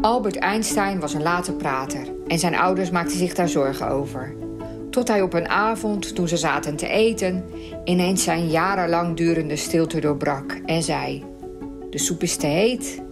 [0.00, 4.34] Albert Einstein was een late prater en zijn ouders maakten zich daar zorgen over.
[4.90, 7.44] Tot hij op een avond, toen ze zaten te eten,
[7.84, 11.24] ineens zijn jarenlang durende stilte doorbrak en zei:
[11.90, 13.02] De soep is te heet.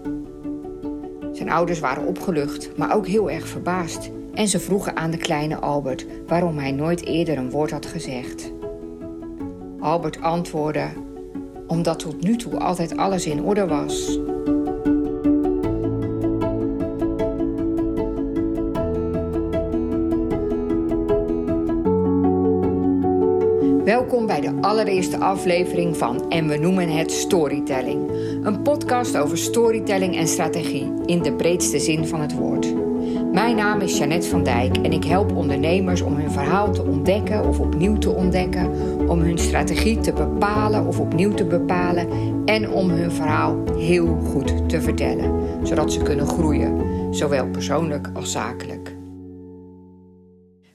[1.33, 4.11] Zijn ouders waren opgelucht, maar ook heel erg verbaasd.
[4.35, 8.53] En ze vroegen aan de kleine Albert waarom hij nooit eerder een woord had gezegd.
[9.81, 10.87] Albert antwoordde:
[11.67, 14.19] Omdat tot nu toe altijd alles in orde was.
[24.07, 28.11] Welkom bij de allereerste aflevering van En we noemen het Storytelling.
[28.43, 32.75] Een podcast over storytelling en strategie in de breedste zin van het woord.
[33.33, 37.45] Mijn naam is Jeannette van Dijk en ik help ondernemers om hun verhaal te ontdekken
[37.45, 38.71] of opnieuw te ontdekken,
[39.09, 42.09] om hun strategie te bepalen of opnieuw te bepalen
[42.45, 46.81] en om hun verhaal heel goed te vertellen, zodat ze kunnen groeien,
[47.11, 48.96] zowel persoonlijk als zakelijk.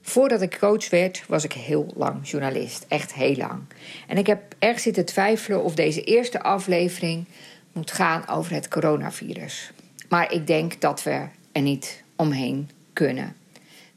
[0.02, 2.84] Voordat ik coach werd, was ik heel lang journalist.
[2.88, 3.60] Echt heel lang.
[4.06, 7.24] En ik heb erg zitten twijfelen of deze eerste aflevering
[7.72, 9.72] moet gaan over het coronavirus.
[10.08, 13.36] Maar ik denk dat we er niet omheen kunnen.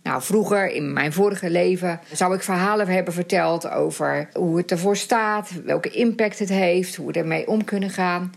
[0.04, 4.98] Nou, vroeger in mijn vorige leven zou ik verhalen hebben verteld over hoe het ervoor
[4.98, 8.34] staat, welke impact het heeft, hoe we ermee om kunnen gaan.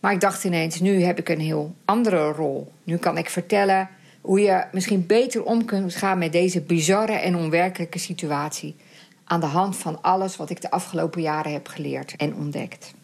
[0.00, 2.72] Maar ik dacht ineens, nu heb ik een heel andere rol.
[2.84, 3.88] Nu kan ik vertellen
[4.20, 8.76] hoe je misschien beter om kunt gaan met deze bizarre en onwerkelijke situatie.
[9.24, 12.94] Aan de hand van alles wat ik de afgelopen jaren heb geleerd en ontdekt.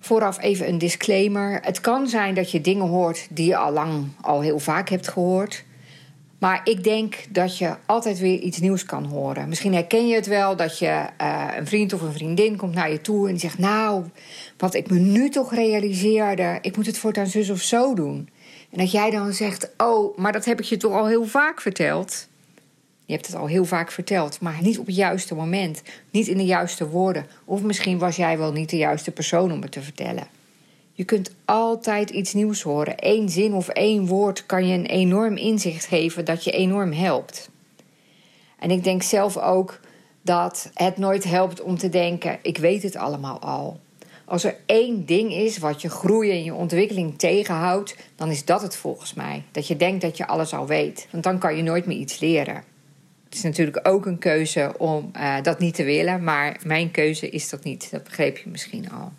[0.00, 1.58] Vooraf even een disclaimer.
[1.62, 5.08] Het kan zijn dat je dingen hoort die je al lang al heel vaak hebt
[5.08, 5.64] gehoord.
[6.38, 9.48] Maar ik denk dat je altijd weer iets nieuws kan horen.
[9.48, 12.90] Misschien herken je het wel dat je uh, een vriend of een vriendin komt naar
[12.90, 14.04] je toe en die zegt: Nou,
[14.56, 18.28] wat ik me nu toch realiseerde, ik moet het voortaan zus of zo doen.
[18.74, 21.60] En dat jij dan zegt: Oh, maar dat heb ik je toch al heel vaak
[21.60, 22.28] verteld.
[23.06, 26.36] Je hebt het al heel vaak verteld, maar niet op het juiste moment, niet in
[26.36, 27.26] de juiste woorden.
[27.44, 30.26] Of misschien was jij wel niet de juiste persoon om het te vertellen.
[30.92, 32.94] Je kunt altijd iets nieuws horen.
[32.96, 37.50] Eén zin of één woord kan je een enorm inzicht geven dat je enorm helpt.
[38.58, 39.80] En ik denk zelf ook
[40.22, 43.80] dat het nooit helpt om te denken: ik weet het allemaal al.
[44.24, 48.62] Als er één ding is wat je groei en je ontwikkeling tegenhoudt, dan is dat
[48.62, 49.42] het volgens mij.
[49.50, 51.08] Dat je denkt dat je alles al weet.
[51.10, 52.64] Want dan kan je nooit meer iets leren.
[53.24, 57.28] Het is natuurlijk ook een keuze om uh, dat niet te willen, maar mijn keuze
[57.28, 57.90] is dat niet.
[57.90, 59.12] Dat begreep je misschien al.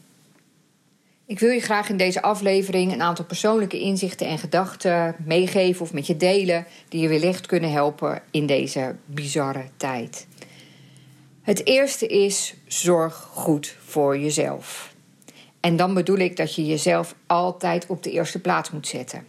[1.27, 5.93] Ik wil je graag in deze aflevering een aantal persoonlijke inzichten en gedachten meegeven of
[5.93, 10.27] met je delen, die je wellicht kunnen helpen in deze bizarre tijd.
[11.41, 14.94] Het eerste is: zorg goed voor jezelf.
[15.65, 19.27] En dan bedoel ik dat je jezelf altijd op de eerste plaats moet zetten.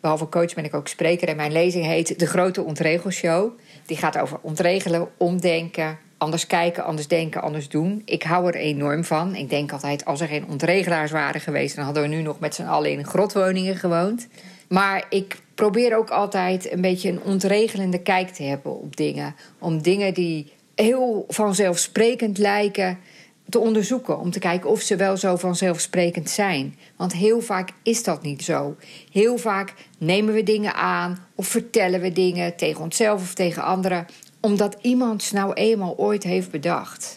[0.00, 3.50] Behalve coach ben ik ook spreker en mijn lezing heet De Grote Ontregelshow.
[3.86, 8.02] Die gaat over ontregelen, omdenken, anders kijken, anders denken, anders doen.
[8.04, 9.34] Ik hou er enorm van.
[9.34, 11.76] Ik denk altijd, als er geen ontregelaars waren geweest...
[11.76, 14.28] dan hadden we nu nog met z'n allen in grotwoningen gewoond.
[14.68, 19.34] Maar ik probeer ook altijd een beetje een ontregelende kijk te hebben op dingen.
[19.58, 22.98] Om dingen die heel vanzelfsprekend lijken
[23.50, 24.18] te onderzoeken.
[24.18, 26.76] Om te kijken of ze wel zo vanzelfsprekend zijn.
[26.96, 28.76] Want heel vaak is dat niet zo.
[29.12, 34.06] Heel vaak nemen we dingen aan of vertellen we dingen tegen onszelf of tegen anderen.
[34.40, 37.16] Omdat iemand ze nou eenmaal ooit heeft bedacht.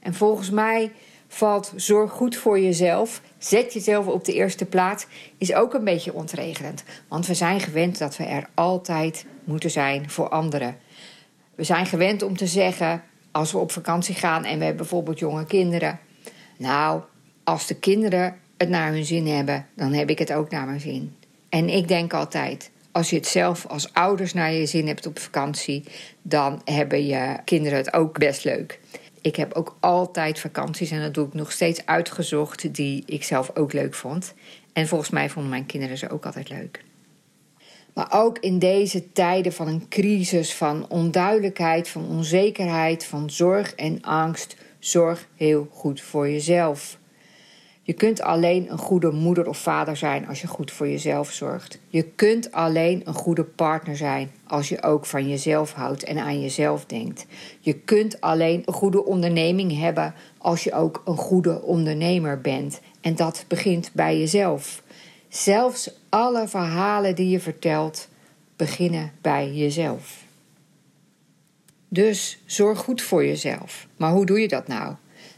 [0.00, 0.92] En volgens mij
[1.28, 3.22] valt zorg goed voor jezelf.
[3.38, 5.06] Zet jezelf op de eerste plaats.
[5.38, 6.84] Is ook een beetje ontregelend.
[7.08, 10.76] Want we zijn gewend dat we er altijd moeten zijn voor anderen.
[11.54, 15.18] We zijn gewend om te zeggen: als we op vakantie gaan en we hebben bijvoorbeeld
[15.18, 15.98] jonge kinderen.
[16.56, 17.02] Nou,
[17.44, 20.80] als de kinderen het naar hun zin hebben, dan heb ik het ook naar mijn
[20.80, 21.16] zin.
[21.48, 25.18] En ik denk altijd, als je het zelf als ouders naar je zin hebt op
[25.18, 25.84] vakantie,
[26.22, 28.80] dan hebben je kinderen het ook best leuk.
[29.20, 33.56] Ik heb ook altijd vakanties en dat doe ik nog steeds uitgezocht die ik zelf
[33.56, 34.34] ook leuk vond.
[34.72, 36.84] En volgens mij vonden mijn kinderen ze ook altijd leuk.
[37.94, 44.02] Maar ook in deze tijden van een crisis, van onduidelijkheid, van onzekerheid, van zorg en
[44.02, 46.98] angst, zorg heel goed voor jezelf.
[47.90, 51.78] Je kunt alleen een goede moeder of vader zijn als je goed voor jezelf zorgt.
[51.88, 56.40] Je kunt alleen een goede partner zijn als je ook van jezelf houdt en aan
[56.40, 57.26] jezelf denkt.
[57.60, 62.80] Je kunt alleen een goede onderneming hebben als je ook een goede ondernemer bent.
[63.00, 64.82] En dat begint bij jezelf.
[65.28, 68.08] Zelfs alle verhalen die je vertelt
[68.56, 70.24] beginnen bij jezelf.
[71.88, 73.86] Dus zorg goed voor jezelf.
[73.96, 74.94] Maar hoe doe je dat nou?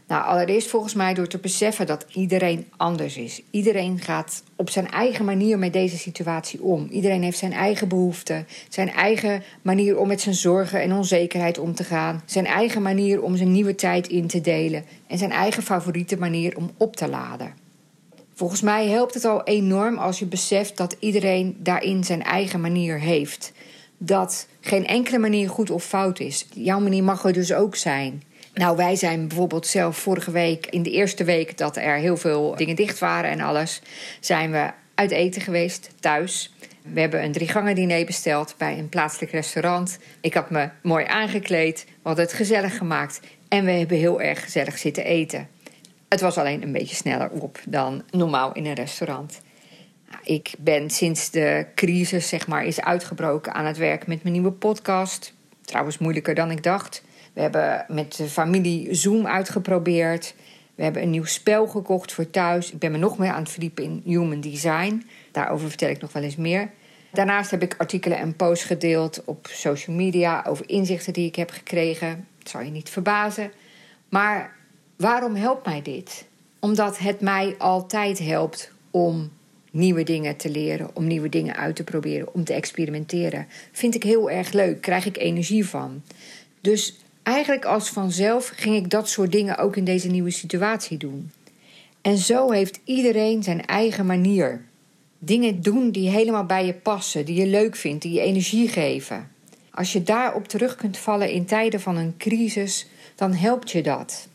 [0.07, 3.41] Nou, allereerst volgens mij door te beseffen dat iedereen anders is.
[3.51, 6.87] Iedereen gaat op zijn eigen manier met deze situatie om.
[6.91, 11.75] Iedereen heeft zijn eigen behoeften, zijn eigen manier om met zijn zorgen en onzekerheid om
[11.75, 15.63] te gaan, zijn eigen manier om zijn nieuwe tijd in te delen en zijn eigen
[15.63, 17.62] favoriete manier om op te laden.
[18.33, 22.99] Volgens mij helpt het al enorm als je beseft dat iedereen daarin zijn eigen manier
[22.99, 23.51] heeft.
[23.97, 26.47] Dat geen enkele manier goed of fout is.
[26.53, 28.23] Jouw manier mag er dus ook zijn.
[28.53, 32.55] Nou, wij zijn bijvoorbeeld zelf vorige week, in de eerste week dat er heel veel
[32.55, 33.81] dingen dicht waren en alles,
[34.19, 36.53] zijn we uit eten geweest thuis.
[36.81, 39.97] We hebben een drie gangen diner besteld bij een plaatselijk restaurant.
[40.21, 44.77] Ik had me mooi aangekleed, hadden het gezellig gemaakt en we hebben heel erg gezellig
[44.77, 45.47] zitten eten.
[46.13, 49.41] Het was alleen een beetje sneller op dan normaal in een restaurant.
[50.23, 54.51] Ik ben sinds de crisis zeg maar, is uitgebroken aan het werk met mijn nieuwe
[54.51, 55.33] podcast.
[55.61, 57.03] Trouwens moeilijker dan ik dacht.
[57.33, 60.35] We hebben met de familie Zoom uitgeprobeerd.
[60.75, 62.71] We hebben een nieuw spel gekocht voor thuis.
[62.71, 65.07] Ik ben me nog meer aan het verdiepen in human design.
[65.31, 66.71] Daarover vertel ik nog wel eens meer.
[67.11, 71.51] Daarnaast heb ik artikelen en posts gedeeld op social media over inzichten die ik heb
[71.51, 72.27] gekregen.
[72.37, 73.51] Dat zal je niet verbazen.
[74.09, 74.61] Maar
[74.95, 76.25] waarom helpt mij dit?
[76.59, 79.31] Omdat het mij altijd helpt om
[79.71, 83.47] nieuwe dingen te leren, om nieuwe dingen uit te proberen, om te experimenteren.
[83.71, 86.01] Vind ik heel erg leuk, krijg ik energie van.
[86.61, 91.31] Dus eigenlijk als vanzelf ging ik dat soort dingen ook in deze nieuwe situatie doen.
[92.01, 94.65] En zo heeft iedereen zijn eigen manier.
[95.19, 99.31] Dingen doen die helemaal bij je passen, die je leuk vindt, die je energie geven.
[99.71, 104.27] Als je daarop terug kunt vallen in tijden van een crisis, dan helpt je dat.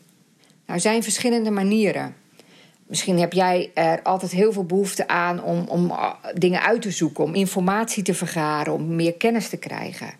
[0.69, 2.15] Nou, er zijn verschillende manieren.
[2.87, 6.91] Misschien heb jij er altijd heel veel behoefte aan om, om uh, dingen uit te
[6.91, 10.13] zoeken, om informatie te vergaren, om meer kennis te krijgen.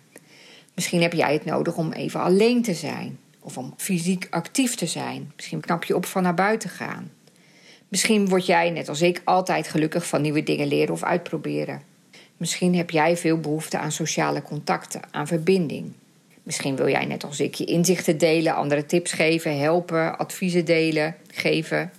[0.74, 4.86] Misschien heb jij het nodig om even alleen te zijn of om fysiek actief te
[4.86, 5.32] zijn.
[5.36, 7.10] Misschien knap je op van naar buiten gaan.
[7.88, 11.82] Misschien word jij, net als ik, altijd gelukkig van nieuwe dingen leren of uitproberen.
[12.36, 15.92] Misschien heb jij veel behoefte aan sociale contacten, aan verbinding.
[16.42, 21.16] Misschien wil jij, net als ik, je inzichten delen, andere tips geven, helpen, adviezen delen,
[21.30, 21.92] geven.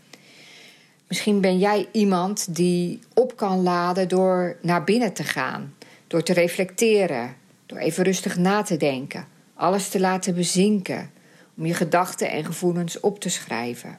[1.08, 5.76] Misschien ben jij iemand die op kan laden door naar binnen te gaan,
[6.08, 7.36] door te reflecteren,
[7.66, 11.12] door even rustig na te denken, alles te laten bezinken,
[11.58, 13.98] om je gedachten en gevoelens op te schrijven.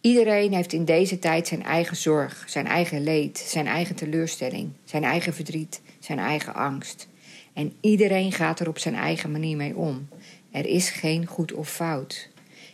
[0.00, 5.04] Iedereen heeft in deze tijd zijn eigen zorg, zijn eigen leed, zijn eigen teleurstelling, zijn
[5.04, 7.08] eigen verdriet, zijn eigen angst.
[7.52, 10.08] En iedereen gaat er op zijn eigen manier mee om.
[10.50, 12.28] Er is geen goed of fout.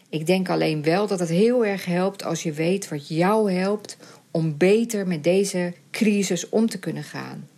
[0.08, 3.96] Ik denk alleen wel dat het heel erg helpt als je weet wat jou helpt
[4.30, 7.48] om beter met deze crisis om te kunnen gaan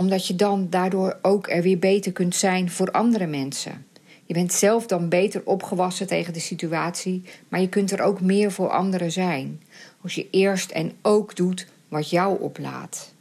[0.00, 3.86] omdat je dan daardoor ook er weer beter kunt zijn voor andere mensen.
[4.24, 8.52] Je bent zelf dan beter opgewassen tegen de situatie, maar je kunt er ook meer
[8.52, 9.62] voor anderen zijn.
[10.02, 13.14] Als je eerst en ook doet wat jou oplaat.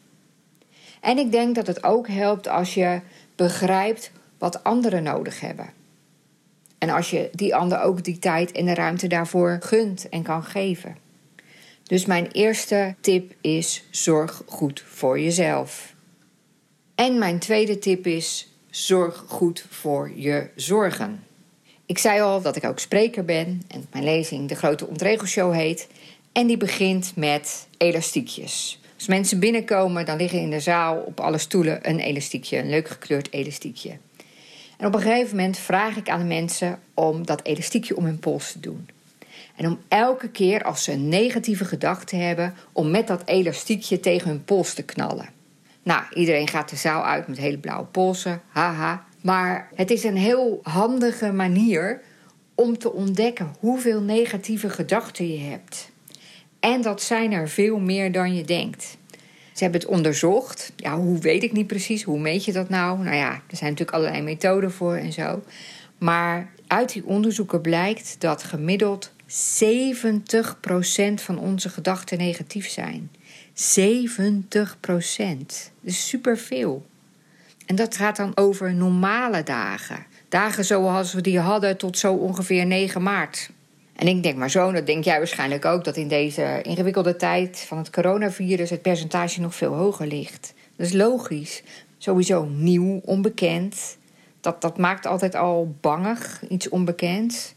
[1.00, 3.02] En ik denk dat het ook helpt als je
[3.36, 5.70] begrijpt wat anderen nodig hebben.
[6.78, 10.44] En als je die ander ook die tijd en de ruimte daarvoor gunt en kan
[10.44, 10.98] geven.
[11.84, 15.94] Dus mijn eerste tip is: zorg goed voor jezelf.
[16.96, 21.24] En mijn tweede tip is: zorg goed voor je zorgen.
[21.86, 25.88] Ik zei al dat ik ook spreker ben en mijn lezing De Grote Ontregelshow heet.
[26.32, 28.79] En die begint met elastiekjes.
[29.00, 32.88] Als mensen binnenkomen, dan liggen in de zaal op alle stoelen een elastiekje, een leuk
[32.88, 33.98] gekleurd elastiekje.
[34.78, 38.20] En op een gegeven moment vraag ik aan de mensen om dat elastiekje om hun
[38.20, 38.90] pols te doen.
[39.56, 44.28] En om elke keer als ze een negatieve gedachte hebben, om met dat elastiekje tegen
[44.30, 45.30] hun pols te knallen.
[45.84, 49.06] Nou, iedereen gaat de zaal uit met hele blauwe polsen, haha.
[49.22, 52.02] Maar het is een heel handige manier
[52.56, 55.92] om te ontdekken hoeveel negatieve gedachten je hebt.
[56.60, 58.98] En dat zijn er veel meer dan je denkt.
[59.54, 60.74] Ze hebben het onderzocht.
[60.76, 62.04] Ja, hoe weet ik niet precies?
[62.04, 63.04] Hoe meet je dat nou?
[63.04, 65.44] Nou ja, er zijn natuurlijk allerlei methoden voor en zo.
[65.98, 73.12] Maar uit die onderzoeken blijkt dat gemiddeld 70% van onze gedachten negatief zijn.
[73.54, 75.72] 70 procent.
[75.82, 76.86] Dat is superveel.
[77.66, 80.06] En dat gaat dan over normale dagen.
[80.30, 83.50] Dagen zoals we die hadden tot zo ongeveer 9 maart.
[84.00, 87.64] En ik denk maar zo, dat denk jij waarschijnlijk ook, dat in deze ingewikkelde tijd
[87.68, 90.54] van het coronavirus het percentage nog veel hoger ligt.
[90.76, 91.64] Dat is logisch.
[91.98, 93.98] Sowieso nieuw, onbekend.
[94.42, 97.54] Dat, dat maakt altijd al bangig, iets onbekends.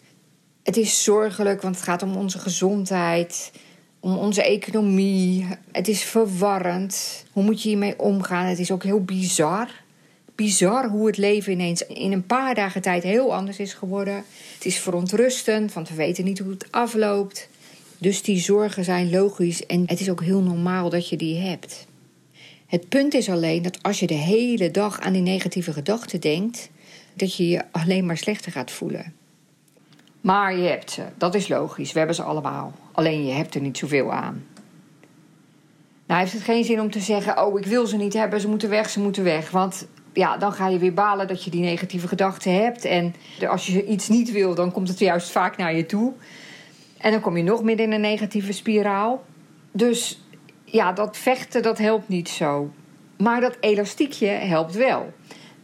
[0.63, 3.53] Het is zorgelijk, want het gaat om onze gezondheid
[4.01, 5.47] om onze economie.
[5.73, 7.25] Het is verwarrend.
[7.33, 8.47] Hoe moet je hiermee omgaan?
[8.47, 9.69] Het is ook heel bizar.
[10.43, 14.25] Bizar hoe het leven ineens in een paar dagen tijd heel anders is geworden.
[14.55, 17.49] Het is verontrustend, want we weten niet hoe het afloopt.
[17.99, 21.87] Dus die zorgen zijn logisch en het is ook heel normaal dat je die hebt.
[22.67, 26.71] Het punt is alleen dat als je de hele dag aan die negatieve gedachten denkt,
[27.15, 29.15] dat je je alleen maar slechter gaat voelen.
[30.21, 32.75] Maar je hebt ze, dat is logisch, we hebben ze allemaal.
[32.93, 34.47] Alleen je hebt er niet zoveel aan.
[36.07, 38.49] Nou heeft het geen zin om te zeggen: Oh, ik wil ze niet hebben, ze
[38.49, 39.51] moeten weg, ze moeten weg.
[39.51, 42.85] Want ja, dan ga je weer balen dat je die negatieve gedachten hebt.
[42.85, 43.14] En
[43.49, 46.12] als je iets niet wil, dan komt het juist vaak naar je toe.
[46.99, 49.25] En dan kom je nog meer in een negatieve spiraal.
[49.73, 50.21] Dus
[50.64, 52.71] ja, dat vechten, dat helpt niet zo.
[53.16, 55.12] Maar dat elastiekje helpt wel.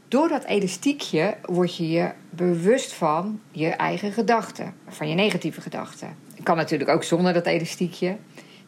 [0.08, 6.16] Door dat elastiekje word je je bewust van je eigen gedachten, van je negatieve gedachten.
[6.42, 8.16] Kan natuurlijk ook zonder dat elastiekje.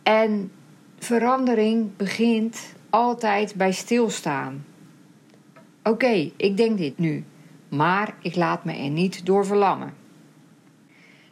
[0.03, 0.53] En
[0.99, 4.65] verandering begint altijd bij stilstaan.
[5.83, 7.25] Oké, ik denk dit nu,
[7.69, 9.95] maar ik laat me er niet door verlammen.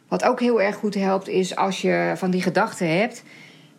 [0.07, 3.23] Wat ook heel erg goed helpt is als je van die gedachten hebt,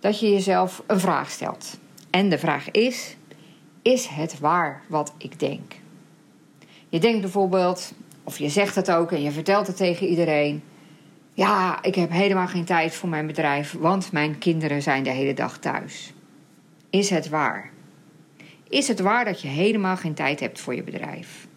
[0.01, 1.79] dat je jezelf een vraag stelt.
[2.11, 3.17] En de vraag is:
[3.83, 5.73] is het waar wat ik denk?
[6.89, 7.93] Je denkt bijvoorbeeld,
[8.25, 10.63] of je zegt het ook en je vertelt het tegen iedereen.
[11.35, 15.35] Ja, ik heb helemaal geen tijd voor mijn bedrijf, want mijn kinderen zijn de hele
[15.35, 16.13] dag thuis.
[16.91, 17.71] Is het waar?
[18.71, 21.49] Is het waar dat je helemaal geen tijd hebt voor je bedrijf?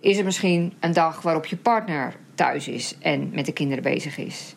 [0.00, 4.18] Is er misschien een dag waarop je partner thuis is en met de kinderen bezig
[4.18, 4.54] is?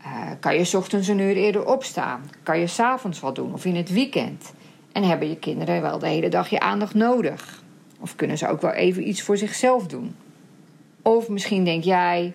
[0.00, 2.30] Uh, kan je ochtends een uur eerder opstaan?
[2.42, 4.52] Kan je s'avonds wat doen of in het weekend?
[4.92, 7.62] En hebben je kinderen wel de hele dag je aandacht nodig?
[8.00, 10.14] Of kunnen ze ook wel even iets voor zichzelf doen?
[11.02, 12.34] Of misschien denk jij,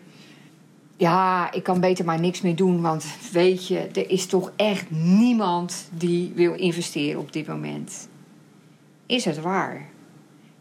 [0.97, 4.91] ja, ik kan beter maar niks meer doen, want weet je, er is toch echt
[4.91, 8.11] niemand die wil investeren op dit moment.
[9.05, 9.89] Is het waar?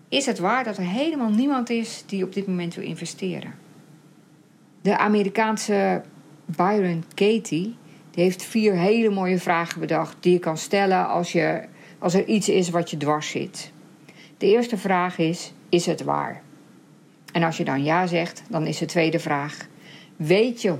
[0.08, 3.54] Is het waar dat er helemaal niemand is die op dit moment wil investeren?
[4.80, 6.02] De Amerikaanse
[6.44, 7.76] Byron Katie
[8.12, 11.62] die heeft vier hele mooie vragen bedacht die je kan stellen als, je,
[11.98, 13.72] als er iets is wat je dwars zit.
[14.38, 16.42] De eerste vraag is: is het waar?
[17.32, 19.68] En als je dan ja zegt, dan is de tweede vraag:
[20.16, 20.74] weet je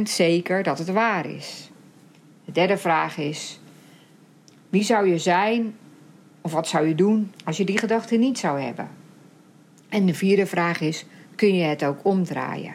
[0.00, 1.70] 100% zeker dat het waar is?
[2.44, 3.60] De derde vraag is:
[4.68, 5.74] wie zou je zijn
[6.40, 8.88] of wat zou je doen als je die gedachte niet zou hebben?
[9.88, 12.74] En de vierde vraag is: kun je het ook omdraaien?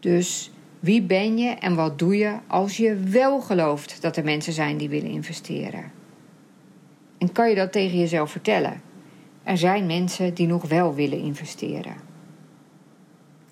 [0.00, 0.50] Dus
[0.80, 4.76] wie ben je en wat doe je als je wel gelooft dat er mensen zijn
[4.76, 5.92] die willen investeren?
[7.18, 8.80] En kan je dat tegen jezelf vertellen?
[9.42, 11.94] Er zijn mensen die nog wel willen investeren.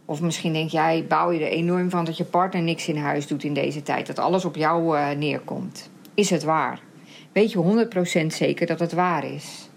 [0.05, 3.27] Of misschien denk jij, bouw je er enorm van dat je partner niks in huis
[3.27, 5.91] doet in deze tijd, dat alles op jou uh, neerkomt.
[6.15, 6.81] Is het waar?
[7.35, 7.89] Weet je
[8.23, 9.69] 100% zeker dat het waar is?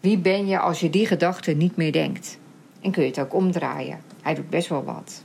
[0.00, 2.38] Wie ben je als je die gedachte niet meer denkt?
[2.80, 4.00] En kun je het ook omdraaien?
[4.22, 5.24] Hij doet best wel wat.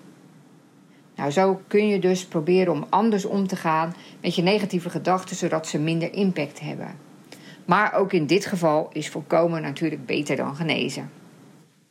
[1.16, 5.36] Nou, zo kun je dus proberen om anders om te gaan met je negatieve gedachten,
[5.36, 6.96] zodat ze minder impact hebben.
[7.66, 11.12] Maar ook in dit geval is voorkomen natuurlijk beter dan genezen.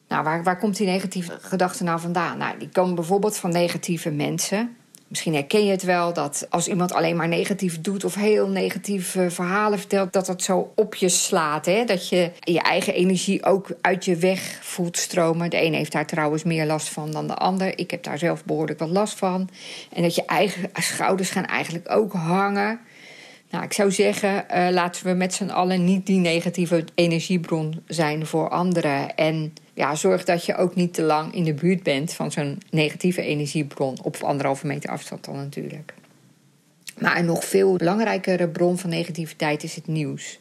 [0.09, 2.39] Nou, waar, waar komt die negatieve gedachte nou vandaan?
[2.39, 4.77] Nou, die komen bijvoorbeeld van negatieve mensen.
[5.11, 9.31] Misschien herken je het wel dat als iemand alleen maar negatief doet of heel negatieve
[9.31, 11.67] verhalen vertelt, dat dat zo op je slaat.
[11.67, 11.85] Hè?
[11.85, 15.50] Dat je je eigen energie ook uit je weg voelt stromen.
[15.50, 17.79] De een heeft daar trouwens meer last van dan de ander.
[17.79, 19.49] Ik heb daar zelf behoorlijk wat last van.
[19.93, 22.81] En dat je eigen schouders gaan eigenlijk ook hangen.
[23.50, 28.26] Nou, ik zou zeggen, uh, laten we met z'n allen niet die negatieve energiebron zijn
[28.26, 29.14] voor anderen.
[29.14, 32.59] En ja, zorg dat je ook niet te lang in de buurt bent van zo'n
[32.71, 33.99] negatieve energiebron.
[34.02, 35.95] Op anderhalve meter afstand dan natuurlijk.
[36.99, 40.38] Maar een nog veel belangrijkere bron van negativiteit is het nieuws.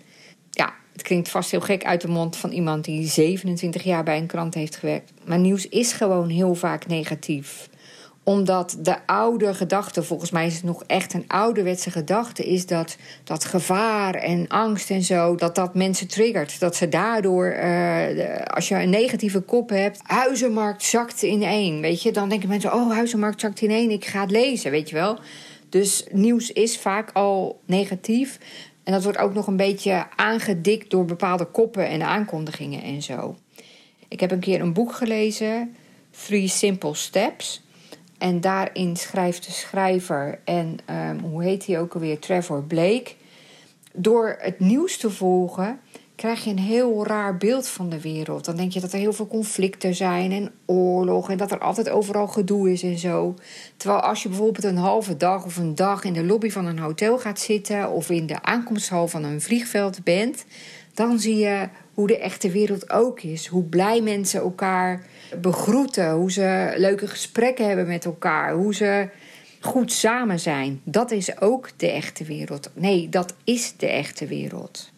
[0.52, 4.18] Ja, het klinkt vast heel gek uit de mond van iemand die 27 jaar bij
[4.18, 5.12] een krant heeft gewerkt.
[5.26, 7.70] Maar nieuws is gewoon heel vaak negatief
[8.30, 12.98] omdat de oude gedachte, volgens mij is het nog echt een ouderwetse gedachte, is dat,
[13.24, 16.60] dat gevaar en angst en zo, dat dat mensen triggert.
[16.60, 21.82] Dat ze daardoor, uh, als je een negatieve kop hebt, huizenmarkt zakt in één.
[21.82, 24.90] Weet je, dan denken mensen, oh, huizenmarkt zakt in één, ik ga het lezen, weet
[24.90, 25.20] je wel.
[25.70, 28.40] Dus nieuws is vaak al negatief.
[28.84, 33.36] En dat wordt ook nog een beetje aangedikt door bepaalde koppen en aankondigingen en zo.
[34.08, 35.76] Ik heb een keer een boek gelezen,
[36.26, 37.62] Three Simple Steps.
[38.20, 43.12] En daarin schrijft de schrijver, en um, hoe heet hij ook alweer, Trevor Blake.
[43.94, 45.80] Door het nieuws te volgen
[46.20, 48.46] krijg je een heel raar beeld van de wereld.
[48.46, 51.90] Dan denk je dat er heel veel conflicten zijn en oorlog en dat er altijd
[51.90, 53.36] overal gedoe is en zo.
[53.78, 56.80] Terwijl als je bijvoorbeeld een halve dag of een dag in de lobby van een
[56.80, 60.46] hotel gaat zitten of in de aankomsthal van een vliegveld bent,
[60.94, 63.48] dan zie je hoe de echte wereld ook is.
[63.48, 65.06] Hoe blij mensen elkaar
[65.38, 69.10] begroeten, hoe ze leuke gesprekken hebben met elkaar, hoe ze
[69.60, 70.82] goed samen zijn.
[70.84, 72.70] Dat is ook de echte wereld.
[72.74, 74.92] Nee, dat is de echte wereld.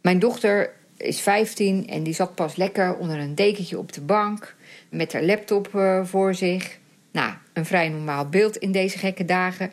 [0.00, 4.54] Mijn dochter is 15 en die zat pas lekker onder een dekentje op de bank
[4.88, 6.78] met haar laptop eh, voor zich.
[7.12, 9.70] Nou, een vrij normaal beeld in deze gekke dagen.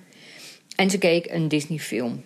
[0.76, 2.24] En ze keek een Disney-film.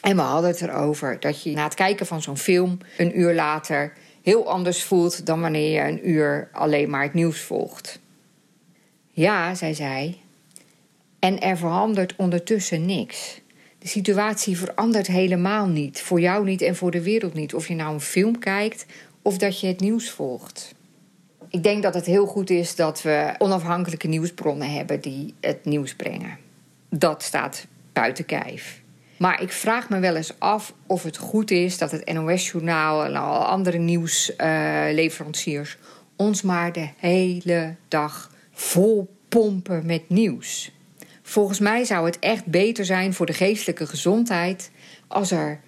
[0.00, 3.34] En we hadden het erover dat je na het kijken van zo'n film een uur
[3.34, 3.92] later
[4.26, 8.00] heel anders voelt dan wanneer je een uur alleen maar het nieuws volgt.
[9.10, 10.18] Ja, zei zij.
[11.18, 13.40] En er verandert ondertussen niks.
[13.78, 16.00] De situatie verandert helemaal niet.
[16.00, 17.54] Voor jou niet en voor de wereld niet.
[17.54, 18.86] Of je nou een film kijkt
[19.22, 20.74] of dat je het nieuws volgt.
[21.48, 25.94] Ik denk dat het heel goed is dat we onafhankelijke nieuwsbronnen hebben die het nieuws
[25.94, 26.38] brengen.
[26.88, 28.84] Dat staat buiten kijf.
[29.16, 33.14] Maar ik vraag me wel eens af of het goed is dat het NOS-journaal en
[33.14, 35.76] al andere nieuwsleveranciers
[36.16, 40.72] ons maar de hele dag vol pompen met nieuws.
[41.22, 44.70] Volgens mij zou het echt beter zijn voor de geestelijke gezondheid
[45.06, 45.60] als er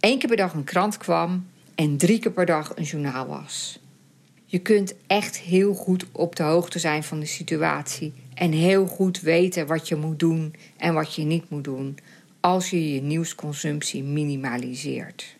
[0.00, 3.80] één keer per dag een krant kwam en drie keer per dag een journaal was.
[4.44, 9.20] Je kunt echt heel goed op de hoogte zijn van de situatie en heel goed
[9.20, 11.98] weten wat je moet doen en wat je niet moet doen
[12.40, 15.36] als je je nieuwsconsumptie minimaliseert.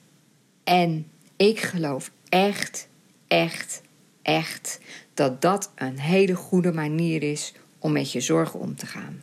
[0.65, 2.89] En ik geloof echt,
[3.29, 3.83] echt,
[4.23, 4.81] echt
[5.15, 9.23] dat dat een hele goede manier is om met je zorgen om te gaan.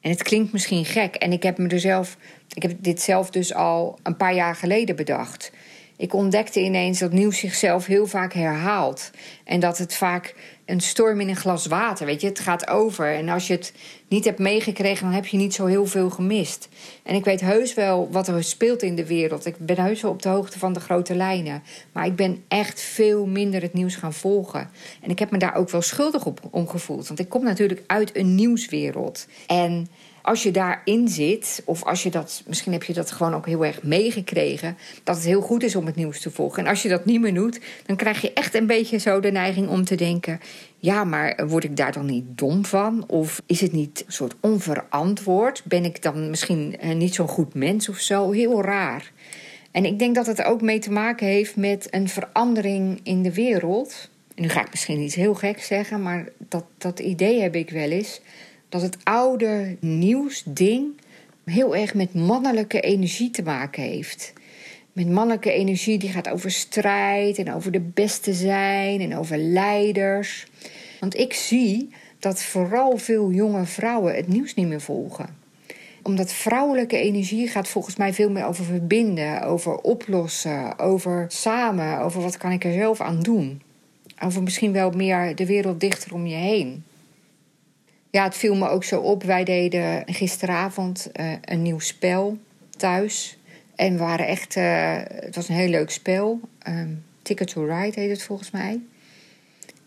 [0.00, 2.16] En het klinkt misschien gek en ik heb me er zelf,
[2.54, 5.52] ik heb dit zelf dus al een paar jaar geleden bedacht.
[5.96, 9.10] Ik ontdekte ineens dat nieuws zichzelf heel vaak herhaalt.
[9.44, 10.34] En dat het vaak
[10.66, 13.14] een storm in een glas water, weet je, het gaat over.
[13.14, 13.72] En als je het
[14.08, 16.68] niet hebt meegekregen, dan heb je niet zo heel veel gemist.
[17.02, 19.46] En ik weet heus wel wat er speelt in de wereld.
[19.46, 21.62] Ik ben heus wel op de hoogte van de grote lijnen.
[21.92, 24.70] Maar ik ben echt veel minder het nieuws gaan volgen.
[25.00, 27.06] En ik heb me daar ook wel schuldig op omgevoeld.
[27.06, 29.26] Want ik kom natuurlijk uit een nieuwswereld.
[29.46, 29.88] En
[30.26, 33.64] als je daarin zit, of als je dat, misschien heb je dat gewoon ook heel
[33.64, 36.62] erg meegekregen, dat het heel goed is om het nieuws te volgen.
[36.62, 39.30] En als je dat niet meer doet, dan krijg je echt een beetje zo de
[39.30, 40.40] neiging om te denken:
[40.78, 43.04] ja, maar word ik daar dan niet dom van?
[43.06, 45.62] Of is het niet een soort onverantwoord?
[45.64, 48.30] Ben ik dan misschien eh, niet zo'n goed mens of zo?
[48.30, 49.12] Heel raar.
[49.70, 53.34] En ik denk dat het ook mee te maken heeft met een verandering in de
[53.34, 54.10] wereld.
[54.34, 57.90] Nu ga ik misschien iets heel gek zeggen, maar dat, dat idee heb ik wel
[57.90, 58.20] eens
[58.68, 61.00] dat het oude nieuwsding
[61.44, 64.32] heel erg met mannelijke energie te maken heeft.
[64.92, 70.46] Met mannelijke energie die gaat over strijd en over de beste zijn en over leiders.
[71.00, 75.44] Want ik zie dat vooral veel jonge vrouwen het nieuws niet meer volgen.
[76.02, 82.22] Omdat vrouwelijke energie gaat volgens mij veel meer over verbinden, over oplossen, over samen, over
[82.22, 83.62] wat kan ik er zelf aan doen.
[84.22, 86.84] Over misschien wel meer de wereld dichter om je heen.
[88.16, 89.22] Ja, het viel me ook zo op.
[89.22, 92.38] Wij deden gisteravond uh, een nieuw spel
[92.76, 93.38] thuis.
[93.74, 94.56] En we waren echt.
[94.56, 96.40] Uh, het was een heel leuk spel.
[96.68, 98.80] Um, Ticket to Ride heet het volgens mij.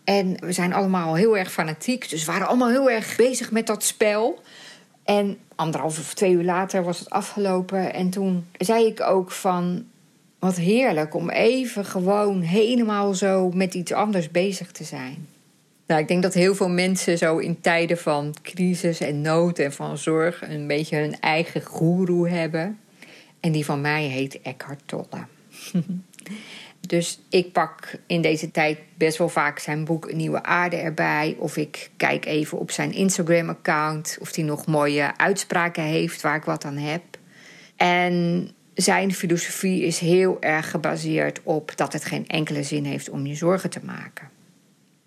[0.04, 2.10] En we zijn allemaal heel erg fanatiek.
[2.10, 4.42] Dus we waren allemaal heel erg bezig met dat spel.
[5.04, 7.94] En anderhalf of twee uur later was het afgelopen.
[7.94, 9.84] En toen zei ik ook van.
[10.38, 15.28] Wat heerlijk om even gewoon helemaal zo met iets anders bezig te zijn.
[15.90, 19.72] Nou, ik denk dat heel veel mensen zo in tijden van crisis en nood en
[19.72, 22.78] van zorg een beetje hun eigen goeroe hebben.
[23.40, 25.26] En die van mij heet Eckhart Tolle.
[26.80, 31.36] dus ik pak in deze tijd best wel vaak zijn boek Nieuwe Aarde erbij.
[31.38, 36.44] Of ik kijk even op zijn Instagram-account of hij nog mooie uitspraken heeft waar ik
[36.44, 37.02] wat aan heb.
[37.76, 43.26] En zijn filosofie is heel erg gebaseerd op dat het geen enkele zin heeft om
[43.26, 44.38] je zorgen te maken.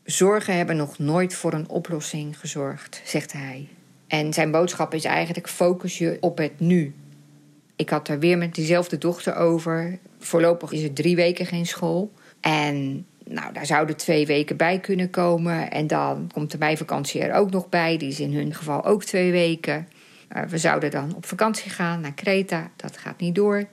[0.04, 3.68] Zorgen hebben nog nooit voor een oplossing gezorgd, zegt hij.
[4.08, 6.94] En zijn boodschap is eigenlijk: focus je op het nu.
[7.76, 10.00] Ik had er weer met diezelfde dochter over.
[10.20, 12.12] Voorlopig is er drie weken geen school.
[12.42, 15.72] En nou, daar zouden twee weken bij kunnen komen.
[15.72, 17.98] En dan komt de meivakantie er ook nog bij.
[17.98, 19.88] Die is in hun geval ook twee weken.
[20.50, 22.72] We zouden dan op vakantie gaan naar Kreta.
[22.76, 23.68] Dat gaat niet door.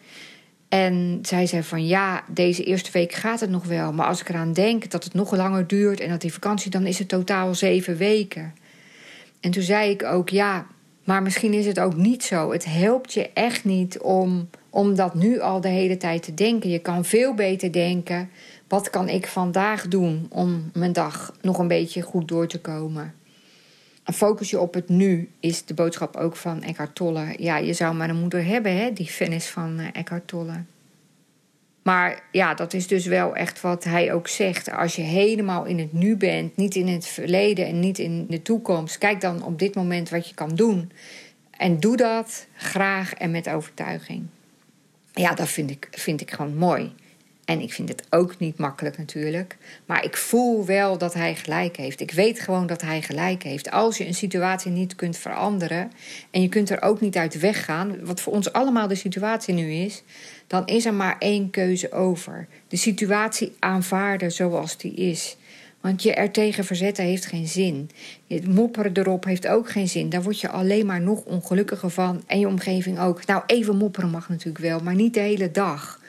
[0.71, 3.93] En zij zei van ja, deze eerste week gaat het nog wel.
[3.93, 6.87] Maar als ik eraan denk dat het nog langer duurt en dat die vakantie, dan
[6.87, 8.55] is het totaal zeven weken.
[9.41, 10.67] En toen zei ik ook ja,
[11.05, 12.53] maar misschien is het ook niet zo.
[12.53, 16.71] Het helpt je echt niet om, om dat nu al de hele tijd te denken.
[16.71, 18.31] Je kan veel beter denken:
[18.69, 23.15] wat kan ik vandaag doen om mijn dag nog een beetje goed door te komen?
[24.13, 27.35] Focus je op het nu is de boodschap ook van Eckhart Tolle.
[27.39, 30.63] Ja, je zou maar een moeder hebben, hè, die fan is van uh, Eckhart Tolle.
[31.83, 34.71] Maar ja, dat is dus wel echt wat hij ook zegt.
[34.71, 38.43] Als je helemaal in het nu bent, niet in het verleden en niet in de
[38.43, 40.93] toekomst, kijk dan op dit moment wat je kan doen.
[41.51, 44.27] En doe dat graag en met overtuiging.
[45.13, 46.93] Ja, dat vind ik, vind ik gewoon mooi.
[47.51, 49.57] En ik vind het ook niet makkelijk natuurlijk.
[49.87, 52.01] Maar ik voel wel dat hij gelijk heeft.
[52.01, 53.71] Ik weet gewoon dat hij gelijk heeft.
[53.71, 55.91] Als je een situatie niet kunt veranderen.
[56.31, 58.05] en je kunt er ook niet uit weggaan.
[58.05, 60.03] wat voor ons allemaal de situatie nu is.
[60.47, 62.47] dan is er maar één keuze over.
[62.69, 65.37] De situatie aanvaarden zoals die is.
[65.81, 67.91] Want je er tegen verzetten heeft geen zin.
[68.29, 70.09] Het mopperen erop heeft ook geen zin.
[70.09, 72.23] Daar word je alleen maar nog ongelukkiger van.
[72.27, 73.27] En je omgeving ook.
[73.27, 76.00] Nou, even mopperen mag natuurlijk wel, maar niet de hele dag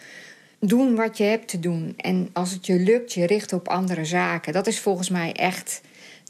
[0.61, 1.93] doen wat je hebt te doen.
[1.97, 4.53] En als het je lukt, je richten op andere zaken.
[4.53, 5.81] Dat is volgens mij echt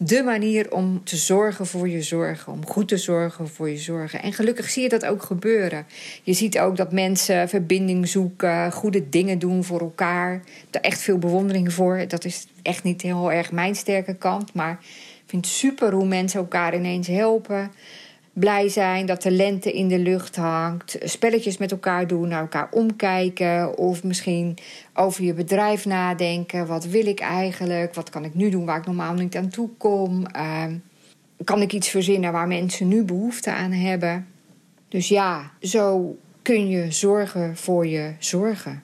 [0.04, 2.54] de manier om te zorgen voor je zorgen.
[2.54, 4.22] Om goed te zorgen voor je zorgen.
[4.22, 5.86] En gelukkig zie je dat ook gebeuren.
[6.24, 10.42] Je ziet ook dat mensen verbinding zoeken, goede dingen doen voor elkaar.
[10.72, 12.06] Er echt veel bewondering voor.
[12.08, 14.54] Dat is echt niet heel erg mijn sterke kant.
[14.54, 17.72] Maar ik vind het super hoe mensen elkaar ineens helpen
[18.34, 20.98] blij zijn dat de lente in de lucht hangt.
[21.04, 23.78] Spelletjes met elkaar doen, naar elkaar omkijken.
[23.78, 24.58] Of misschien
[24.94, 26.68] over je bedrijf nadenken.
[26.68, 27.94] Wat wil ik eigenlijk?
[27.94, 30.26] Wat kan ik nu doen waar ik normaal niet aan toe kom?
[30.26, 30.76] Ehm,
[31.44, 34.28] kan ik iets verzinnen waar mensen nu behoefte aan hebben?
[34.88, 38.84] Dus ja, zo kun je zorgen voor je zorgen.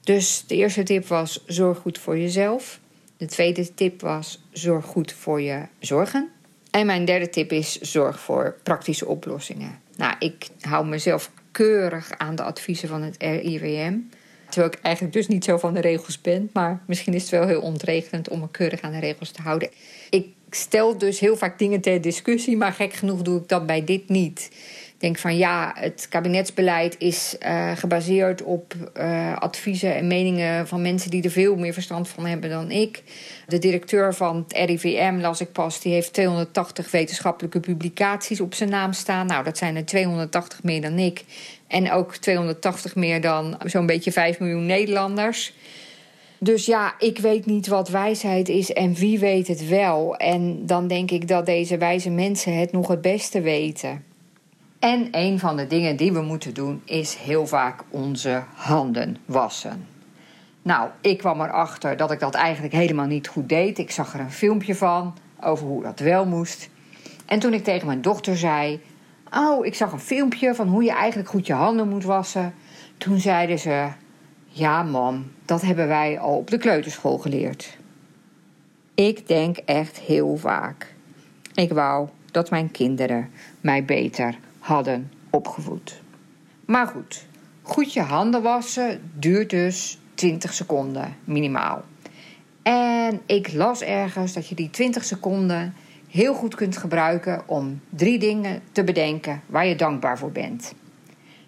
[0.00, 2.80] Dus de eerste tip was: zorg goed voor jezelf.
[3.16, 6.30] De tweede tip was: zorg goed voor je zorgen.
[6.70, 9.78] En mijn derde tip is: zorg voor praktische oplossingen.
[9.96, 13.98] Nou, ik hou mezelf keurig aan de adviezen van het RIWM.
[14.48, 16.50] Terwijl ik eigenlijk dus niet zo van de regels ben.
[16.52, 19.70] Maar misschien is het wel heel ontregelend om me keurig aan de regels te houden.
[20.10, 23.84] Ik stel dus heel vaak dingen ter discussie, maar gek genoeg doe ik dat bij
[23.84, 24.50] dit niet
[25.00, 31.10] denk van ja, het kabinetsbeleid is uh, gebaseerd op uh, adviezen en meningen van mensen
[31.10, 33.02] die er veel meer verstand van hebben dan ik.
[33.46, 38.70] De directeur van het RIVM, las ik pas, die heeft 280 wetenschappelijke publicaties op zijn
[38.70, 39.26] naam staan.
[39.26, 41.24] Nou, dat zijn er 280 meer dan ik.
[41.66, 45.52] En ook 280 meer dan zo'n beetje 5 miljoen Nederlanders.
[46.38, 50.16] Dus ja, ik weet niet wat wijsheid is en wie weet het wel.
[50.16, 54.09] En dan denk ik dat deze wijze mensen het nog het beste weten.
[54.80, 59.86] En een van de dingen die we moeten doen is heel vaak onze handen wassen.
[60.62, 63.78] Nou, ik kwam erachter dat ik dat eigenlijk helemaal niet goed deed.
[63.78, 66.68] Ik zag er een filmpje van over hoe dat wel moest.
[67.26, 68.80] En toen ik tegen mijn dochter zei:
[69.36, 72.54] Oh, ik zag een filmpje van hoe je eigenlijk goed je handen moet wassen.
[72.98, 73.88] Toen zeiden ze:
[74.46, 77.78] Ja, mam, dat hebben wij al op de kleuterschool geleerd.
[78.94, 80.94] Ik denk echt heel vaak.
[81.54, 86.02] Ik wou dat mijn kinderen mij beter hadden opgevoed.
[86.64, 87.26] Maar goed,
[87.62, 91.84] goed je handen wassen duurt dus 20 seconden minimaal.
[92.62, 95.74] En ik las ergens dat je die 20 seconden
[96.08, 100.74] heel goed kunt gebruiken om drie dingen te bedenken waar je dankbaar voor bent.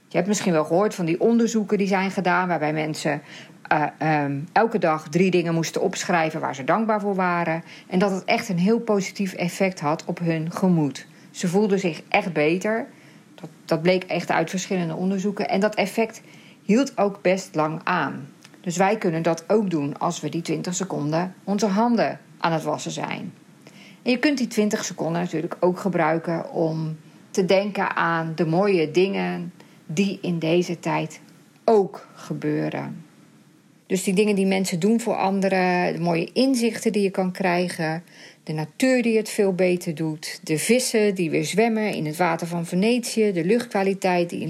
[0.08, 3.22] Je hebt misschien wel gehoord van die onderzoeken die zijn gedaan, waarbij mensen
[3.72, 7.62] uh, um, elke dag drie dingen moesten opschrijven waar ze dankbaar voor waren.
[7.86, 11.06] En dat het echt een heel positief effect had op hun gemoed.
[11.30, 12.86] Ze voelden zich echt beter
[13.64, 15.48] dat, bleek echt uit verschillende onderzoeken.
[15.48, 16.22] En dat effect
[16.62, 18.28] hield ook best lang aan.
[18.60, 22.62] Dus wij kunnen dat ook doen als we die 20 seconden onze handen aan het
[22.62, 23.32] wassen zijn.
[24.02, 26.96] En je kunt die 20 seconden natuurlijk ook gebruiken om
[27.30, 29.52] te denken aan de mooie dingen
[29.86, 31.20] die in deze tijd
[31.64, 33.04] ook gebeuren.
[33.86, 38.02] Dus die dingen die mensen doen voor anderen, de mooie inzichten die je kan krijgen,
[38.44, 42.46] de natuur die het veel beter doet, de vissen die weer zwemmen in het water
[42.46, 44.40] van Venetië, de luchtkwaliteit die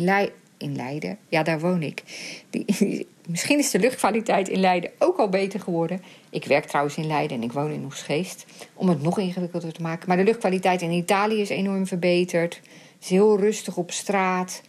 [0.59, 2.03] in, Leiden, ja daar woon ik.
[2.51, 6.03] Die, misschien is de luchtkwaliteit in Leiden ook al beter geworden.
[6.31, 9.83] Ik werk trouwens in Leiden en ik woon in Oesgeest, om het nog ingewikkelder te
[9.83, 10.09] maken.
[10.09, 12.55] Maar de luchtkwaliteit in Italië is enorm verbeterd.
[12.55, 14.63] Het is heel rustig op straat.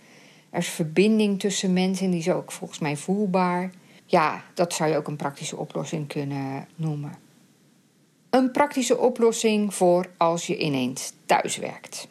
[0.49, 3.71] Er is verbinding tussen mensen en die is ook volgens mij voelbaar.
[4.05, 7.22] Ja, dat zou je ook een praktische oplossing kunnen noemen.
[8.33, 12.07] Een praktische oplossing voor als je ineens thuis werkt.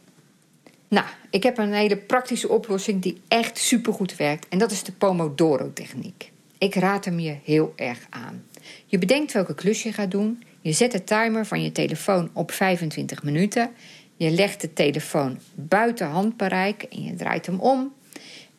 [0.89, 4.49] Nou, ik heb een hele praktische oplossing die echt supergoed werkt.
[4.49, 6.31] En dat is de Pomodoro-techniek.
[6.59, 8.45] Ik raad hem je heel erg aan.
[8.87, 10.43] Je bedenkt welke klus je gaat doen.
[10.61, 13.71] Je zet de timer van je telefoon op 25 minuten.
[14.17, 17.93] Je legt de telefoon buiten handbereik en je draait hem om.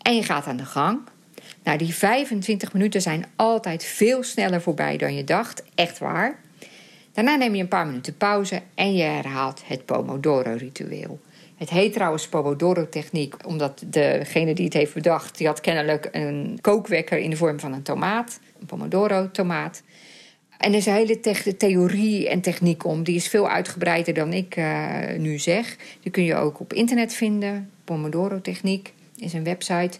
[0.02, 1.00] En je gaat aan de gang.
[1.64, 5.64] Nou, die 25 minuten zijn altijd veel sneller voorbij dan je dacht.
[5.76, 6.42] Echt waar.
[7.14, 11.20] Daarna neem je een paar minuten pauze en je herhaalt het Pomodoro-ritueel.
[11.56, 15.38] Het heet trouwens Pomodoro-techniek, omdat degene die het heeft bedacht...
[15.38, 18.40] die had kennelijk een kookwekker in de vorm van een tomaat.
[18.60, 19.84] Een Pomodoro-tomaat.
[20.58, 21.20] En er is een hele
[21.58, 23.04] theorie en techniek om.
[23.04, 25.76] Die is veel uitgebreider dan ik uh, nu zeg.
[26.02, 27.70] Die kun je ook op internet vinden.
[27.84, 29.98] Pomodoro-techniek is een website.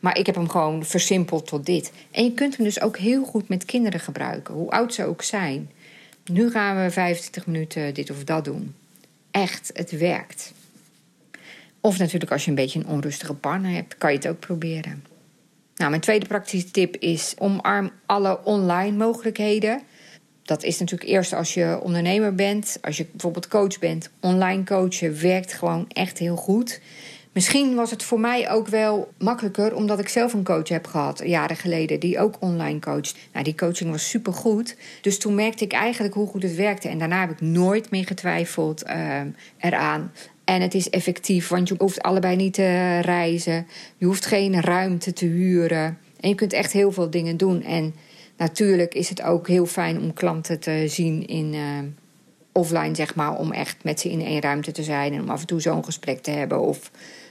[0.00, 1.92] Maar ik heb hem gewoon versimpeld tot dit.
[2.10, 5.22] En je kunt hem dus ook heel goed met kinderen gebruiken, hoe oud ze ook
[5.22, 5.70] zijn.
[6.30, 8.74] Nu gaan we 25 minuten dit of dat doen.
[9.30, 10.52] Echt, het werkt.
[11.80, 15.04] Of natuurlijk als je een beetje een onrustige partner hebt, kan je het ook proberen.
[15.76, 19.80] Nou, mijn tweede praktische tip is omarm alle online mogelijkheden.
[20.42, 24.10] Dat is natuurlijk eerst als je ondernemer bent, als je bijvoorbeeld coach bent.
[24.20, 26.80] Online coachen werkt gewoon echt heel goed.
[27.32, 31.22] Misschien was het voor mij ook wel makkelijker, omdat ik zelf een coach heb gehad
[31.24, 33.16] jaren geleden, die ook online coacht.
[33.32, 34.76] Nou, die coaching was supergoed.
[35.00, 36.88] Dus toen merkte ik eigenlijk hoe goed het werkte.
[36.88, 39.20] En daarna heb ik nooit meer getwijfeld uh,
[39.58, 40.12] eraan.
[40.44, 43.66] En het is effectief, want je hoeft allebei niet te reizen.
[43.96, 45.98] Je hoeft geen ruimte te huren.
[46.20, 47.62] En je kunt echt heel veel dingen doen.
[47.62, 47.94] En
[48.36, 51.60] natuurlijk is het ook heel fijn om klanten te zien in uh,
[52.52, 53.38] offline, zeg maar.
[53.38, 55.84] Om echt met ze in één ruimte te zijn en om af en toe zo'n
[55.84, 56.60] gesprek te hebben.
[56.60, 56.90] Of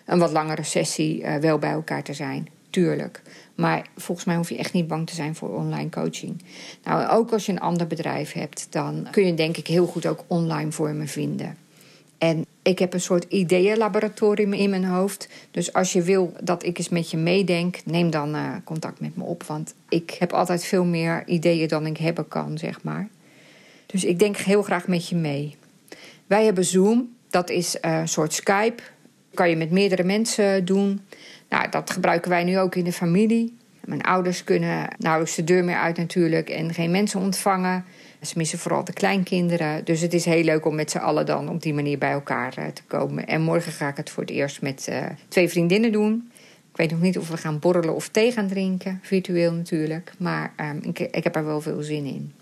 [0.09, 2.47] een wat langere sessie uh, wel bij elkaar te zijn.
[2.69, 3.21] Tuurlijk.
[3.55, 6.41] Maar volgens mij hoef je echt niet bang te zijn voor online coaching.
[6.83, 10.05] Nou, ook als je een ander bedrijf hebt, dan kun je denk ik heel goed
[10.05, 11.57] ook online vormen vinden.
[12.17, 15.29] En ik heb een soort ideeënlaboratorium in mijn hoofd.
[15.51, 19.15] Dus als je wil dat ik eens met je meedenk, neem dan uh, contact met
[19.15, 19.43] me op.
[19.43, 23.07] Want ik heb altijd veel meer ideeën dan ik hebben kan, zeg maar.
[23.85, 25.55] Dus ik denk heel graag met je mee.
[26.27, 28.83] Wij hebben Zoom, dat is een soort Skype
[29.33, 31.01] kan je met meerdere mensen doen.
[31.49, 33.57] Nou, dat gebruiken wij nu ook in de familie.
[33.85, 37.85] Mijn ouders kunnen nauwelijks de deur meer uit natuurlijk en geen mensen ontvangen.
[38.21, 39.85] Ze missen vooral de kleinkinderen.
[39.85, 42.57] Dus het is heel leuk om met z'n allen dan op die manier bij elkaar
[42.57, 43.27] eh, te komen.
[43.27, 46.31] En morgen ga ik het voor het eerst met uh, twee vriendinnen doen.
[46.71, 48.99] Ik weet nog niet of we gaan borrelen of thee gaan drinken.
[49.01, 50.11] Virtueel natuurlijk.
[50.17, 52.33] Maar ik, ik heb er wel veel zin in.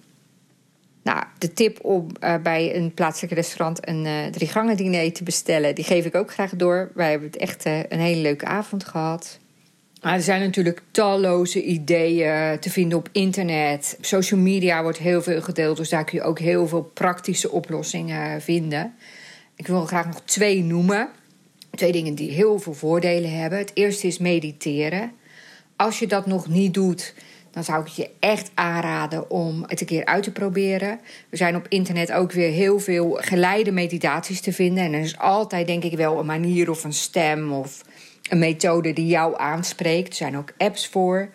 [1.07, 5.23] Nou, de tip om uh, bij een plaatselijk restaurant een uh, drie gangen diner te
[5.23, 6.91] bestellen, die geef ik ook graag door.
[6.93, 9.39] Wij hebben het echt uh, een hele leuke avond gehad.
[10.01, 13.97] Maar er zijn natuurlijk talloze ideeën te vinden op internet.
[14.01, 18.41] Social media wordt heel veel gedeeld, dus daar kun je ook heel veel praktische oplossingen
[18.41, 18.93] vinden.
[19.55, 21.09] Ik wil graag nog twee noemen.
[21.71, 23.59] Twee dingen die heel veel voordelen hebben.
[23.59, 25.11] Het eerste is mediteren.
[25.75, 27.13] Als je dat nog niet doet,
[27.57, 30.99] dan zou ik je echt aanraden om het een keer uit te proberen.
[31.29, 34.83] Er zijn op internet ook weer heel veel geleide meditaties te vinden.
[34.83, 37.81] En er is altijd, denk ik, wel een manier of een stem of
[38.29, 40.09] een methode die jou aanspreekt.
[40.09, 41.29] Er zijn ook apps voor.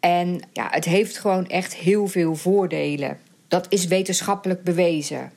[0.00, 3.18] En ja, het heeft gewoon echt heel veel voordelen.
[3.48, 5.32] Dat is wetenschappelijk bewezen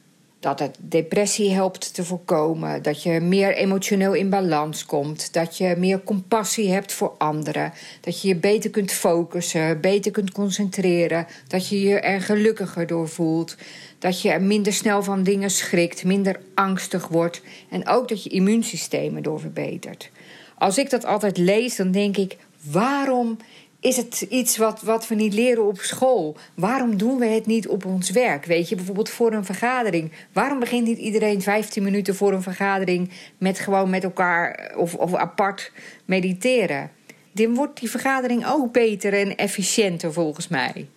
[0.48, 5.76] dat het depressie helpt te voorkomen, dat je meer emotioneel in balans komt, dat je
[5.78, 11.68] meer compassie hebt voor anderen, dat je je beter kunt focussen, beter kunt concentreren, dat
[11.68, 13.56] je je er gelukkiger door voelt,
[14.00, 19.16] dat je minder snel van dingen schrikt, minder angstig wordt en ook dat je immuunsysteem
[19.16, 20.12] erdoor verbetert.
[20.58, 22.38] Als ik dat altijd lees, dan denk ik:
[22.72, 23.38] waarom
[23.80, 26.38] is het iets wat, wat we niet leren op school?
[26.54, 28.46] Waarom doen we het niet op ons werk?
[28.46, 30.12] Weet je, bijvoorbeeld voor een vergadering.
[30.34, 35.16] Waarom begint niet iedereen 15 minuten voor een vergadering met gewoon met elkaar of, of
[35.16, 35.72] apart
[36.06, 36.92] mediteren?
[37.32, 40.88] Dan wordt die vergadering ook beter en efficiënter volgens mij.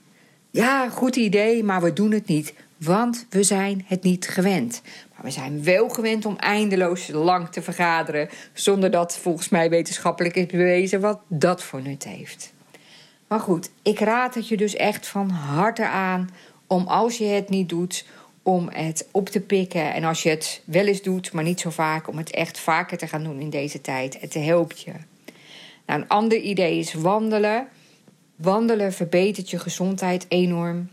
[0.51, 2.55] Ja, goed idee, maar we doen het niet.
[2.77, 4.83] Want we zijn het niet gewend.
[5.15, 8.29] Maar we zijn wel gewend om eindeloos lang te vergaderen.
[8.53, 12.53] Zonder dat volgens mij wetenschappelijk is bewezen wat dat voor nut heeft.
[13.31, 16.31] Maar goed, ik raad het je dus echt van harte aan
[16.67, 18.07] om als je het niet doet,
[18.43, 19.95] om het op te pikken.
[19.95, 22.99] En als je het wel eens doet, maar niet zo vaak, om het echt vaker
[22.99, 24.21] te gaan doen in deze tijd.
[24.21, 24.93] Het helpt je.
[25.87, 27.69] Nou, een ander idee is wandelen.
[28.37, 30.89] Wandelen verbetert je gezondheid enorm.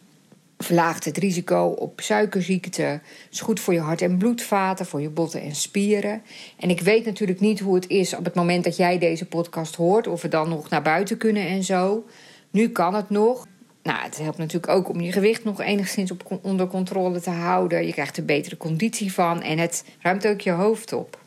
[0.58, 3.00] Verlaagt het risico op suikerziekte.
[3.32, 6.22] Is goed voor je hart- en bloedvaten, voor je botten en spieren.
[6.60, 9.76] En ik weet natuurlijk niet hoe het is op het moment dat jij deze podcast
[9.76, 10.08] hoort.
[10.08, 12.06] Of we dan nog naar buiten kunnen en zo.
[12.52, 13.48] Nu kan het nog.
[13.84, 17.86] Nou, het helpt natuurlijk ook om je gewicht nog enigszins onder controle te houden.
[17.86, 21.20] Je krijgt er betere conditie van en het ruimt ook je hoofd op.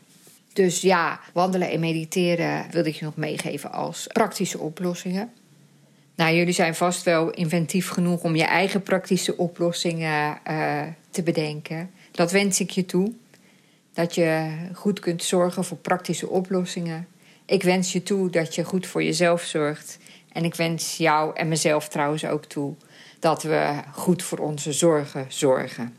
[0.53, 5.31] Dus ja, wandelen en mediteren wilde ik je nog meegeven als praktische oplossingen.
[6.21, 11.91] Nou, jullie zijn vast wel inventief genoeg om je eigen praktische oplossingen uh, te bedenken.
[12.11, 13.11] Dat wens ik je toe.
[13.93, 17.07] Dat je goed kunt zorgen voor praktische oplossingen.
[17.45, 19.97] Ik wens je toe dat je goed voor jezelf zorgt
[20.31, 22.73] en ik wens jou en mezelf trouwens ook toe
[23.19, 25.95] dat we goed voor onze zorgen zorgen.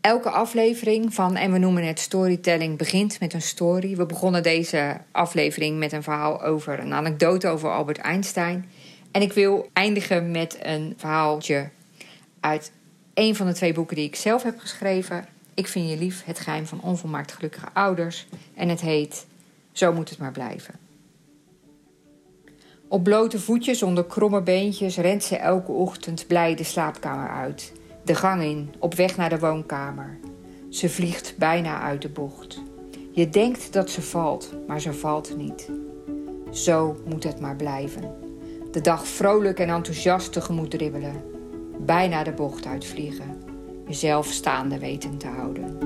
[0.00, 3.96] Elke aflevering van En we noemen het storytelling begint met een story.
[3.96, 8.64] We begonnen deze aflevering met een verhaal over een anekdote over Albert Einstein.
[9.18, 11.68] En ik wil eindigen met een verhaaltje
[12.40, 12.72] uit
[13.14, 15.26] een van de twee boeken die ik zelf heb geschreven.
[15.54, 18.26] Ik vind je lief, het geheim van onvolmaakt gelukkige ouders.
[18.54, 19.26] En het heet
[19.72, 20.74] Zo moet het maar blijven.
[22.88, 27.72] Op blote voetjes onder kromme beentjes rent ze elke ochtend blij de slaapkamer uit.
[28.04, 30.18] De gang in, op weg naar de woonkamer.
[30.70, 32.62] Ze vliegt bijna uit de bocht.
[33.12, 35.70] Je denkt dat ze valt, maar ze valt niet.
[36.50, 38.27] Zo moet het maar blijven.
[38.78, 41.22] De dag vrolijk en enthousiast tegemoet dribbelen.
[41.78, 43.42] Bijna de bocht uitvliegen.
[43.86, 45.78] Jezelf staande weten te houden.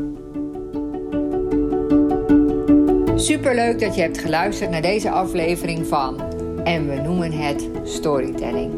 [3.21, 6.21] Superleuk dat je hebt geluisterd naar deze aflevering van
[6.65, 8.73] En we noemen het Storytelling.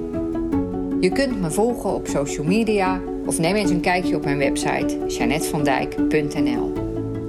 [1.01, 5.07] Je kunt me volgen op social media of neem eens een kijkje op mijn website
[5.07, 6.73] janetvandijk.nl.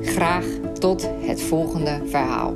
[0.01, 0.45] Graag
[0.79, 2.53] tot het volgende verhaal.